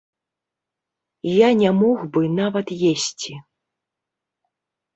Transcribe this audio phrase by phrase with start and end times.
[1.31, 3.33] Я не мог бы нават есці.